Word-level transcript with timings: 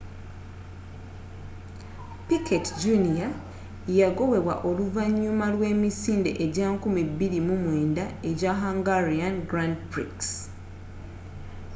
piquet 2.27 2.65
jr 2.81 3.31
yagobebwa 3.99 4.55
oluvanyuma 4.69 5.45
lw'emisinde 5.53 6.31
ejja 6.43 6.65
2009 6.71 8.03
ejja 8.29 8.51
hungarian 8.63 9.35
grand 9.49 9.75
prix 9.91 10.19